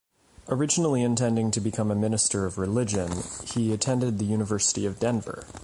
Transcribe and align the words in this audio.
Originally 0.49 1.03
intending 1.03 1.51
to 1.51 1.61
become 1.61 1.91
a 1.91 1.95
minister 1.95 2.47
of 2.47 2.57
religion, 2.57 3.21
he 3.45 3.71
attended 3.71 4.17
the 4.17 4.25
University 4.25 4.87
of 4.87 4.99
Denver. 4.99 5.45